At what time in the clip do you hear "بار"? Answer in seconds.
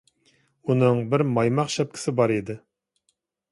2.23-2.37